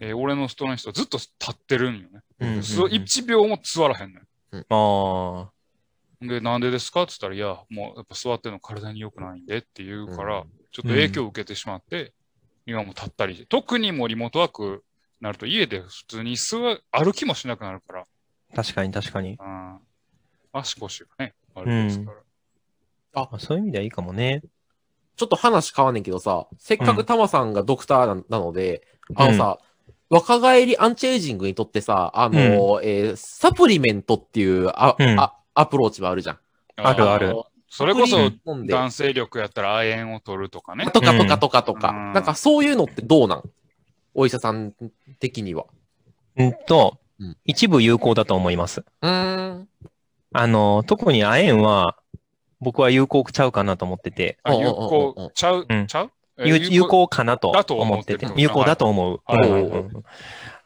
[0.00, 2.20] えー俺の人の人ずっと立ってるんよね。
[2.40, 2.62] うんうんうん。
[2.62, 4.20] そう1秒も座らへんね
[4.68, 5.48] あ
[6.24, 6.28] ん。
[6.28, 7.02] で、なんでですか？
[7.02, 10.50] って言ったら、いや、もうやっぱ座ってるの体に良くないんでって言うから、うん。
[10.72, 12.12] ちょっと影響を受けてしまって、
[12.66, 14.62] 今も立ったり、特にもうリモートワーク
[15.20, 16.58] になると家で普通に座
[16.92, 18.06] 歩きもしなくなるから、あ、
[18.54, 19.36] 確かに確かに。
[19.38, 19.78] うん、
[20.52, 22.16] 足腰がね、あれですから。
[23.12, 24.42] まあ、そういう意味ではいいかもね。
[25.16, 29.58] ちょっと話変わんねんけどさ、せっかくタマさんがドクターななので、あのさ、
[30.08, 35.20] 若返りアンチエイジングにとってさ、あの、えーサプリメントっていうあ、うん。
[35.20, 36.38] あアプローチもあるじゃん。
[36.76, 37.28] あるある。
[37.28, 40.86] のそれこそ男性力やったら亜鉛を取るとかね。
[40.86, 42.12] とかとかとかとか、うん。
[42.14, 43.42] なんかそういうのってどうなん？
[44.14, 44.72] お医者さん
[45.20, 45.66] 的には。
[46.36, 48.80] うんとうん、一部有効だと思います。
[48.80, 49.68] うーん。
[50.32, 51.96] あの、特に亜鉛は、
[52.60, 55.86] 僕は有効ちゃうかなと思ってて、あ有効ちゃううん。
[55.86, 56.10] ちゃう？
[56.38, 59.20] え有有効かなと思思っててってる、有効だと思う。
[59.26, 60.02] はいはいうんうんうん。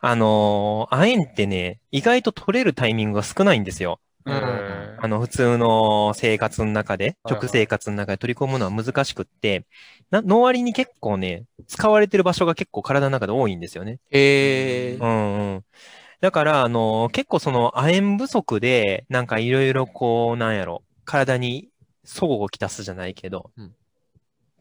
[0.00, 4.00] あのー、亜鉛ってね、意外と取れるタイミングが少ないんですよ。
[4.26, 9.66] えーあの、普通の生活の中で、食生活の中で取り込むのは難しくって、
[10.10, 13.98] なの割に結構ね、使われてる場所が結構体の中で多いんですよね。
[14.10, 15.04] へえう。
[15.04, 15.64] んうん。
[16.20, 21.68] だから、あの、結構その亜鉛不足で、なんかいろいろこう、なんやろ、体に
[22.04, 23.74] 相互をきたすじゃないけど、うん。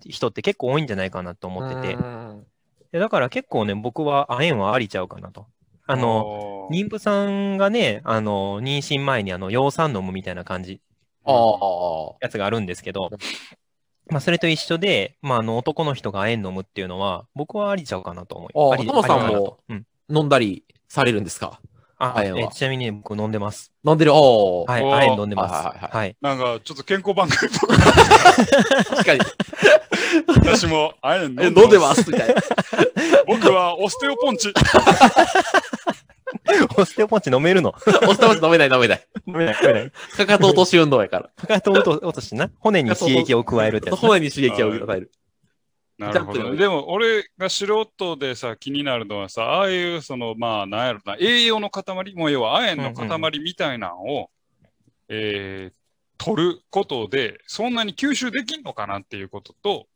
[0.06, 3.00] 人って結構多いんじゃないかなと思ってて。
[3.00, 5.48] だから結構ね、僕は亜鉛はありちゃうかなと。
[5.86, 10.82] あの、妊婦さんがね、あの、妊娠前にあの、養酸飲むみたいな感じ。
[11.26, 13.10] やつがあるんですけど、
[14.10, 19.86] まあ、それと一緒で、まあ、あの、男の人が亜鉛飲むっていうのは、僕はありちゃうかなと思いあありトモさんもうん。
[20.10, 21.60] 飲んだりされるんですか？
[22.04, 23.72] あ、亜鉛はえちなみにね僕飲んでます。
[23.86, 24.12] 飲んでる？
[24.14, 24.72] おー。
[24.72, 25.54] はい、おー亜鉛飲んでます。
[25.54, 26.16] はいはいはいはい。
[26.22, 29.20] なんか、ちょっと健康番組っぽく、確かに。
[30.36, 32.10] 私も、あれ飲ん飲んでます？
[32.10, 32.36] みたいな。
[33.28, 34.54] 僕はオステオポンチ。
[36.78, 37.74] オステオポンチ飲めるの？
[38.08, 39.08] おっさま飲めない飲めない。
[39.28, 39.92] 飲めない、飲めない。
[40.18, 41.30] かかと落とし運動やから。
[41.38, 42.50] かかと落と落としてな。
[42.60, 44.08] 骨に刺激を加えるってやつな。
[44.08, 45.12] 骨に刺激を与える。
[45.98, 46.58] なるほど、ね。
[46.58, 51.84] でも、俺が素人でさ、気になるのはさ、ああいう、その、まあ、なんやろな、栄養の塊、
[52.16, 54.30] もう要は亜鉛の塊みたいなのを、
[55.10, 55.84] えー
[56.18, 59.88] 取ることで、そんなに吸収できんのかなっていうことと、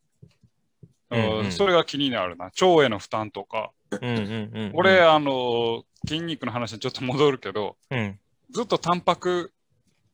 [1.10, 2.46] うんうんそれが気になるな。
[2.46, 3.72] 腸への負担とか。
[3.90, 4.70] うんうんうん。
[4.74, 8.18] 俺、、あの、筋肉の話にちょっと戻るけど、うん。
[8.50, 9.54] ずっとタンパク、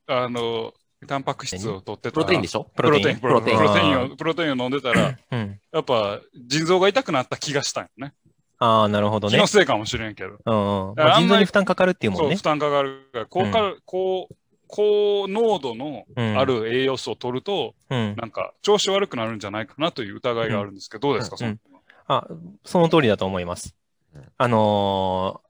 [0.07, 0.73] あの、
[1.07, 2.65] タンパク質を取ってたらプロテインでしょ？
[2.75, 5.61] ププロテイン、プロテイン、プロテインあを、プロテインを飲んでたら、うん。
[5.73, 8.15] やっぱ腎臓が痛くなった気がしたんよね。
[8.59, 9.47] ああ、なるほどね気の。
[9.47, 10.31] せいかもしれんけど。
[10.31, 12.43] うんまあ腎臓に負担かかるっていうもそう、んね負。
[12.43, 14.29] 担かかるから、高カロ、高、
[14.67, 18.17] 高濃度のうんある栄養素を取ると、うん。
[18.17, 22.27] なんか調子悪くなるんじゃないかなという疑いがあるんですけど、どうですか、うんそのあ、
[22.65, 23.75] その通りだと思います
[24.15, 24.25] うん。
[24.39, 25.43] あの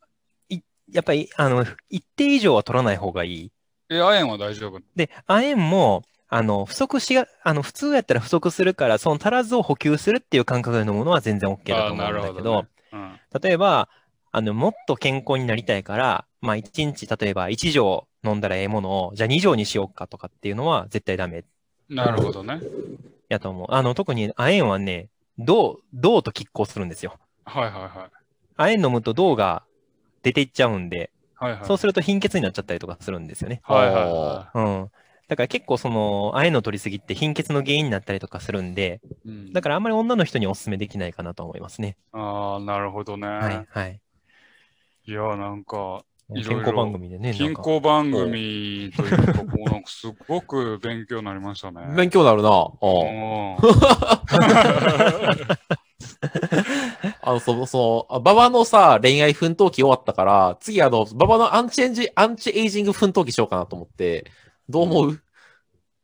[0.50, 3.52] ーい、やっぱり、あの、一定以上は取らない方がいい。
[3.90, 4.81] え、亜鉛は大丈夫？
[4.97, 13.20] で、亜鉛も、あの、不足しが、あの、普通やったら不足するから、その足らずを補給するっていう感覚で飲むのは全然 OK だと思うんだけどどね、うん。
[13.40, 13.88] 例えば、
[14.33, 21.44] あの、もっと健康になりたいから、まあ、1日、例えば1錠飲んだらええものを、じゃあ2錠にしようかとかっていうのは絶対ダメ
[21.88, 22.61] なるほどね。
[23.29, 23.66] やと思う。
[23.70, 27.18] あの、特に亜鉛はね、銅、銅と拮抗するんですよ。
[27.44, 27.90] はいはいはい。
[28.57, 29.62] 亜鉛飲むと銅が
[30.23, 31.11] 出ていっちゃうんで、
[31.44, 31.64] はいはい。
[31.66, 33.61] そうすると貧血になっちゃったりとかするんですよね。
[33.64, 34.90] はいはいはうん。
[35.28, 39.28] だから結構その、亜鉛の取りすぎって貧血の原因になったりとかするんで、い。
[39.28, 41.96] うんだからあんまり女の人にお勧めできないかなと思いますね。
[42.12, 43.28] ああ、なるほどね。
[43.28, 44.00] はい、はい。
[45.07, 46.02] いや、なんか、
[46.35, 47.62] いろいろ健康番組でね、なん健か。
[47.62, 51.83] 康番組というか、もうなんかすごく勉強になりましたね。
[51.96, 52.50] 勉強になるな。
[52.50, 52.66] うん
[57.26, 64.30] あの、その、その、馬場のさ、恋愛奮闘期終わったから、次あの、馬場のアンチエンジ、アンチエイジング奮闘期しようかなと思って、
[64.68, 65.20] どう思う？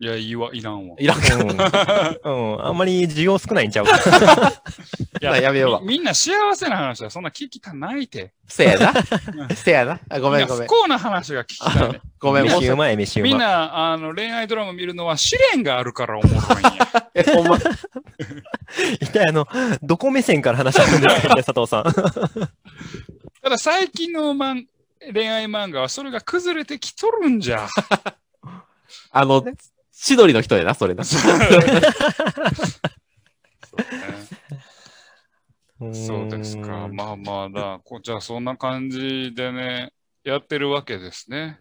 [0.01, 0.97] いや、いいわ、いらんわ。
[0.99, 1.35] いらんか。
[2.25, 2.65] うん、うん。
[2.67, 3.85] あんまり需要少ないんちゃう？
[3.85, 3.93] か。
[5.23, 8.33] いややめようわみみんな幸せな話はそんな聞きたないて。
[8.49, 8.95] せやな。
[9.55, 10.01] せやな。
[10.09, 10.63] あごめんごめん。
[10.63, 12.01] みんな不幸な話が聞きたいね。
[12.19, 13.47] ごめん、飯うまい、飯うみんまい。
[13.47, 17.11] なあの恋愛ドラマ見るのは試練があるからおもろいんや。
[17.15, 17.59] え、ほんま、
[19.01, 19.47] 一体あの、
[19.83, 21.85] どこ目線から話してるんですかね、佐藤さん。
[23.43, 24.67] ただ最近のマン
[25.13, 27.69] 恋愛漫画はそれが崩れてきとるんじゃ。
[29.13, 29.45] あの、
[29.93, 31.05] 千鳥の人やな、それな。
[35.93, 36.89] そうですか。
[36.89, 37.81] まあまあだ。
[37.85, 39.93] こじゃあそんな感じでね、
[40.25, 41.59] やってるわけですね。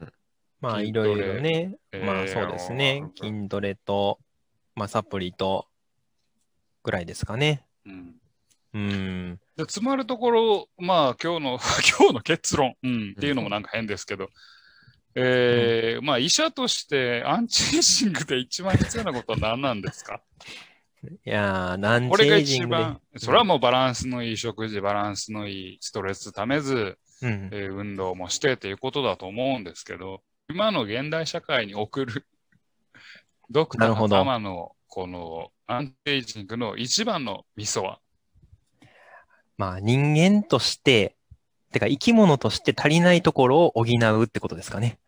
[0.59, 1.77] まあ、いろいろね。
[1.93, 3.03] えーまあ、そうですね。
[3.21, 4.19] 筋トレと、
[4.75, 5.67] まあ、サプリと、
[6.83, 7.65] ぐらいですかね。
[7.85, 8.15] うん。
[8.73, 9.39] うん。
[9.55, 11.59] で、つまるところ、まあ今日の、
[11.99, 14.29] 今日の結論、うん、っていうのもなんか変ですけど、
[15.15, 20.21] えーまあ医者としてアンチエイジングで一番必要なことは何なんですか？
[21.03, 22.37] いやー、ナンこれが。
[22.37, 27.49] 一番、それはもうバランスのいい食事、バランスのいいストレスためず、うん。
[27.51, 32.25] えー運動もしてっていうことだと思うんですけど、今の現代社会に送る
[33.49, 37.99] ドクターののこのアンチエイジングの一番のミソは、
[39.57, 41.15] まあ、人間として、
[41.71, 44.99] てか生き物として足りないところを補うってことですかね。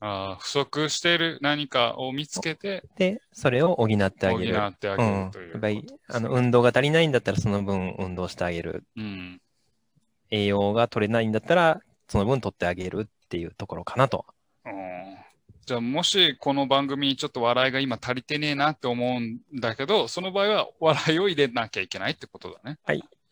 [0.00, 4.58] あー不足している何かを見つけてで、それを補ってあ補げる。
[4.58, 5.50] ってあうんげるという。
[5.52, 8.84] やっぱり、あの、運動が足りないんだったらその分運動してあげる。
[8.96, 9.40] うん。
[10.30, 14.24] 栄養が取れないんだったらその分取ってあげるっていうところかなと。
[14.64, 15.16] うん
[15.66, 22.78] じゃあもしこの番組にちょっと笑いが今足りてねえなって思うんだけど、その場合は笑いを入れなきゃいけないってことだね。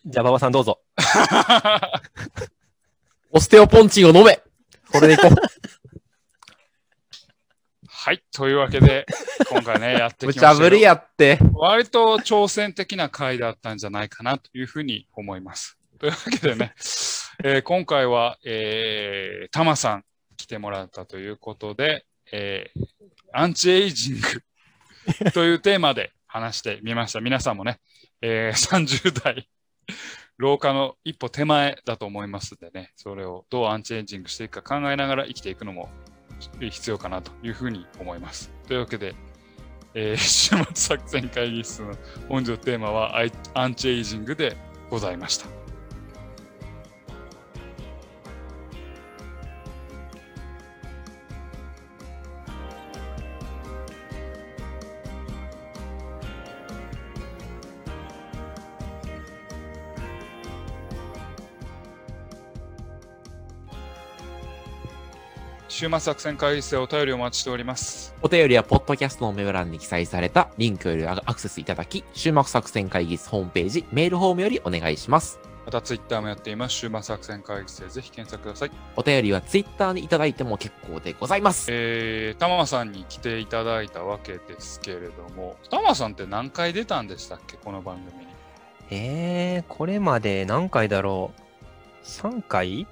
[0.07, 0.79] じゃあ、馬場さんどうぞ。
[3.33, 4.41] オステオポンチンを飲め
[4.93, 5.31] それでいこう。
[8.09, 8.23] はい。
[8.33, 9.05] というわけで、
[9.53, 10.55] 今回ね、やってきま無したけど。
[10.55, 11.39] 茶ぶりやって。
[11.53, 15.79] 割と挑戦的な回だったんじゃないかなというふうに思います。
[15.99, 16.73] というわけでね、
[17.45, 20.05] えー今回は、えー、タマさん
[20.39, 22.87] 来てもらったということで、えー
[23.35, 24.43] アンチエイジング
[25.33, 27.21] というテーマで話してみました。
[27.21, 27.79] 皆さんもね、
[28.23, 29.47] えー30代、
[30.39, 35.91] 老化の一歩手前だと思いますのでね、それをどうアンチエイジングしていくか考えながら生きていくのも
[36.61, 38.51] 必要かなというふうに思います。
[38.67, 39.15] というわけで、
[39.95, 41.97] えー 週末作戦会議室の
[42.29, 44.57] 本日のテーマはアイアンチエイジングで
[44.91, 45.58] ございました。
[65.79, 68.13] 週末作戦会議室でお便りをお待ちしております。
[68.21, 75.39] お便りは、ポッドキャストのメモ欄に記載されたリンクよりアクセスいただき、終幕作戦会議室ホームページ、メールフォームよりお願いします。
[75.65, 76.75] またツイッターもやっています。
[76.75, 78.73] 週末作戦会議室でぜひ検索ください。
[78.97, 81.69] お便りはツイッターにいただいても結構でございます。
[81.71, 87.57] えー、タマさんに来ていただいたわけですけれども、タマさんって何回出たんでしたっけ？
[87.57, 88.33] この番組に。
[88.91, 92.89] えー、これまで何回だろう ?3 回？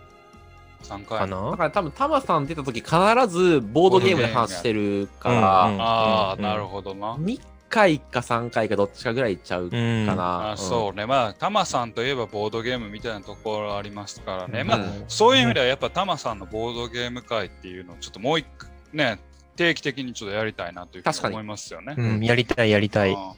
[0.86, 1.18] 3回。
[1.18, 1.50] かな？
[1.50, 2.90] だから多分、タマさん出た時必
[3.28, 7.14] ずボードゲームで話してるから、うんうんああ、うんなるほどな。
[7.14, 10.06] 2回か3回かどっちかぐらいちゃうかうん。
[10.06, 10.52] な。
[10.52, 11.04] あそうね。
[11.04, 14.60] まあ、タマさんといえばボードゲームみたいなところありますからね。
[14.60, 19.18] うんまあ、うんそういう意味ではやっぱタマさんのボードゲーム会っていうのをちょっともう一回ね、
[19.56, 21.94] 定期的にちょっとやりたいなというふう確かにに思いますよね。
[21.98, 23.12] うん、やりたい、やりたい。
[23.12, 23.32] うん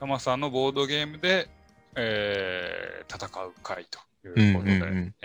[0.00, 1.46] タマさんのボードゲームで、
[1.94, 4.66] えー戦う会ということ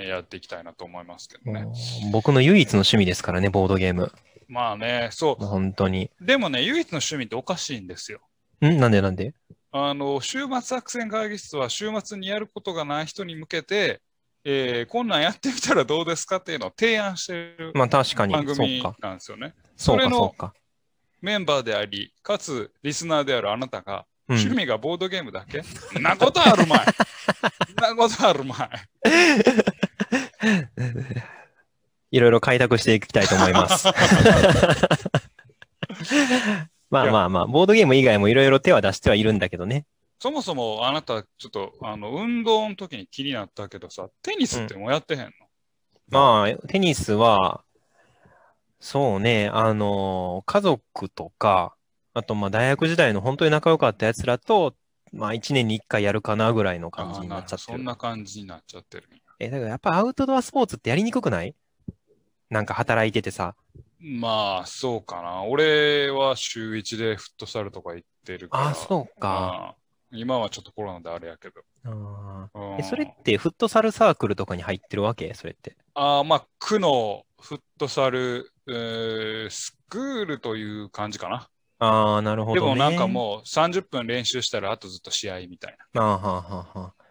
[0.01, 1.65] で、やっていきたいなと思いますけどね。
[2.11, 4.11] 僕の唯一の趣味ですからね、ボードゲーム。
[4.47, 6.11] まあね、そもう本当に。
[6.21, 6.25] う。
[6.25, 8.19] でもね、唯一の趣味っておかしいんですよ。
[8.63, 8.77] ん？
[8.79, 9.01] なんで？
[9.01, 9.33] なんで？
[9.71, 14.01] あの、週末作戦会議室は週末にやることがない人に向けて、
[14.47, 18.95] えーこんなんやってみたらどうですかっていうのを提案してるまあ確かに番、組そうか。
[19.01, 19.55] なんですよね。
[19.75, 20.53] そうか、それのそうか。
[21.21, 25.59] メンバーであり、かつリスナーであるあなたが、うん趣味がボードゲームだけ、
[25.99, 26.79] んなことあるまい。
[28.09, 28.69] ことあるまい。
[32.15, 33.87] いろいろ開拓していきたいと思います。
[36.89, 39.85] まあまあまあ、ボードゲーム以外もいろいろ手は出してはいるんだけどね。
[40.19, 45.31] そもそもあなた、ちょっとあの運動の時に気になったけどさ、テニスってもうやってへんの、
[46.09, 47.63] まあ、テニスは、
[48.79, 51.75] そうね、あの、家族とか、
[52.13, 54.73] あとまあ大学時代の本当に仲良かったやつらと、
[55.15, 57.77] まあ一年に一回やるかなぐらいの感じになっちゃってる。
[57.77, 59.09] そんな感じになっちゃってる。
[59.39, 61.55] え、だからやっぱアウトドアスポーツってやりにくくない？
[62.49, 63.55] なんか働いててさ。
[63.99, 65.43] まあ、そうかな。
[65.43, 68.67] 俺は週一でフットサルとか行ってるから。
[68.67, 69.29] あ、そうか。
[69.29, 69.75] まあ
[70.11, 71.61] 今はちょっとコロナであれやけど。
[71.85, 75.33] あーうんえ、それってフットサルサークルとかに入ってるわけ？
[75.33, 75.75] それって。
[75.95, 81.49] あーまあ、区のフットサル、えースクールという感じかな。
[81.79, 82.73] ああ、なるほど、ね。
[82.73, 86.01] でもなんかもう30分練習したらあとずっと試合みたいな。
[86.01, 87.05] ああ、はあ、はあ、はあ。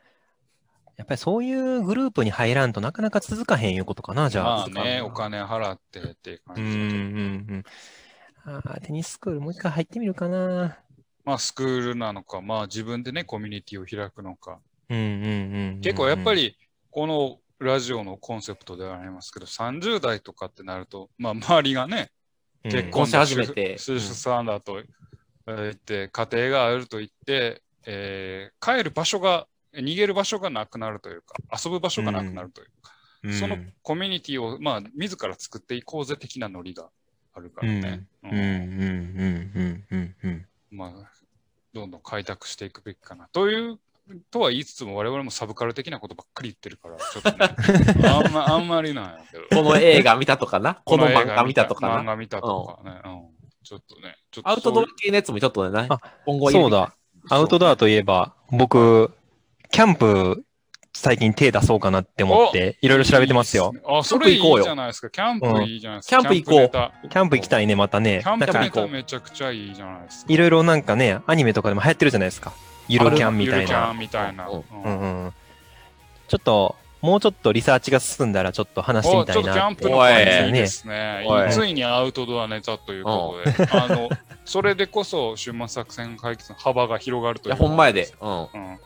[0.96, 4.44] やっぱりそういうグループに入らんとなかなか続かへんいうことかな、じゃあ。
[4.44, 6.96] まあね、お金払ってっていう感うん、うじだと。
[6.96, 7.64] ん、うん。
[8.44, 10.78] ああ、テニススクールもう一回入ってみるかな。
[11.24, 14.60] まあ、スクールなのか、まあ自分でね、コミュニティを開くのか。
[14.88, 15.80] うん、うん、うん。
[15.80, 16.34] 結構やっぱり。
[16.34, 16.56] り、
[16.90, 22.10] このラジオのコンセプトではありますけど、30代とかってなると、まあ周りがね、
[22.64, 24.82] 結婚婚し始めて出産だと
[25.46, 32.92] 言って、家庭があると言って、えー帰る場所が、逃げる場所がなくなるというか、遊ぶ場所がなくなるというか、
[33.24, 36.88] うん、そのコミュニティを、まあ、自ら作っていこうぜ的なノリが
[37.34, 38.06] あるからね。
[38.22, 40.46] うん、うん、うん、うん、うん、うん。
[40.70, 41.10] まあ、
[41.74, 43.28] どんどん開拓していくべきかな。
[43.32, 43.78] という、
[44.30, 49.62] とは言いつつも、我々もサブカル的なことばっかり言ってるから、ちょっとね、 あんまあんまりなんやけど。
[49.62, 50.80] この映画見たとかな？
[50.84, 52.00] この漫画見たとかな？
[52.00, 53.00] 漫画見たとかね。
[53.04, 53.34] うん。
[53.64, 56.94] ちょっとね、ちょっとアウトドアそう系のやつもちょっとねあ、今後そうだ。
[57.30, 59.10] アウトドアといえば、僕、
[59.70, 60.44] キャンプ、
[60.92, 63.80] 最近手出そうかなって思って、いろいろ調べてますよいい。
[63.80, 65.10] ですねあ、それいいキャンプ行こうよじゃないですか。
[65.10, 66.16] キャンプいいじゃないですか。
[66.20, 66.64] キャンプ行こ
[67.04, 68.20] うキャンプ行きたいね、またね。
[68.22, 70.32] キャンプなんかネタめちゃくちゃいいじゃないですか。
[70.32, 72.52] いろいろなんかね、アニメとかでも流行ってるじゃないですか。
[72.88, 73.98] ゆるキャンみたいなゆるキャン。
[73.98, 74.46] みたいな。
[76.28, 79.70] ちょっと、もうちょっとリサーチが進んだら、ちょっと話してみたいおちょっとキャ。
[79.70, 81.26] ンプの会いいですね。
[81.50, 84.08] ついにアウトドアネタということで、あの、
[84.44, 87.62] それでこそ週末作戦会議の幅が広がるといや、いう。
[87.62, 88.12] ほんまやで。
[88.20, 88.40] うん。
[88.42, 88.78] うん。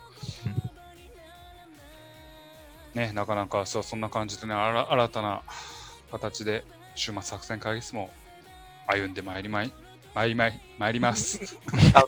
[2.95, 5.43] ね、なかなかそうそんな感じでね、あら新たな
[6.11, 6.65] 形で
[6.97, 8.11] 週末作戦会議室も
[8.89, 9.73] 歩んでまいりまい
[10.19, 11.39] 参りまい参ります。
[11.39, 12.05] 盛大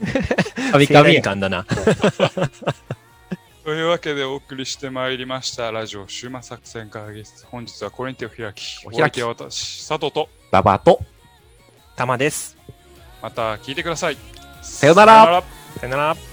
[0.73, 1.23] カビカビや。
[1.23, 1.65] 感だな。
[3.63, 7.47] というわけでお送りしてまいりましたラジオ終末作戦会議室。
[7.47, 8.85] 本日はこれにてお開き。
[8.85, 10.99] お開きは私、佐藤とババと。
[11.95, 12.57] たまです。
[13.23, 14.17] また聞いてください。
[14.61, 15.45] さよならら。
[15.79, 16.30] さよなら。